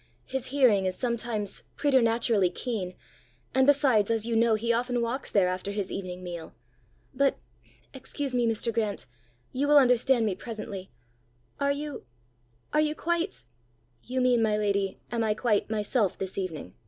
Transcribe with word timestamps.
His 0.25 0.47
hearing 0.47 0.87
is 0.87 0.95
sometimes 0.97 1.61
preternaturally 1.75 2.49
keen; 2.49 2.95
and 3.53 3.67
besides, 3.67 4.09
as 4.09 4.25
you 4.25 4.35
know, 4.35 4.55
he 4.55 4.73
often 4.73 4.99
walks 4.99 5.29
there 5.29 5.47
after 5.47 5.69
his 5.69 5.91
evening 5.91 6.23
meal. 6.23 6.55
But 7.13 7.37
excuse 7.93 8.33
me, 8.33 8.47
Mr. 8.47 8.73
Grant 8.73 9.05
you 9.53 9.67
will 9.67 9.77
understand 9.77 10.25
me 10.25 10.33
presently 10.33 10.89
are 11.59 11.71
you 11.71 12.03
are 12.73 12.81
you 12.81 12.95
quite?" 12.95 13.43
"You 14.11 14.21
mean, 14.21 14.41
my 14.41 14.57
lady 14.57 14.99
am 15.11 15.23
I 15.23 15.35
quite 15.35 15.69
myself 15.69 16.17
this 16.17 16.35
evening!" 16.35 16.73